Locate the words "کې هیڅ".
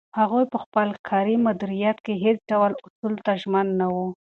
2.05-2.37